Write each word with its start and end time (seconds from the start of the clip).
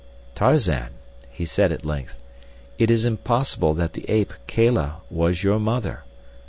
"Tarzan," 0.33 0.89
he 1.29 1.45
said 1.45 1.71
at 1.71 1.85
length, 1.85 2.15
"it 2.79 2.89
is 2.89 3.05
impossible 3.05 3.75
that 3.75 3.93
the 3.93 4.09
ape, 4.09 4.33
Kala, 4.47 5.01
was 5.11 5.43
your 5.43 5.59
mother. 5.59 6.05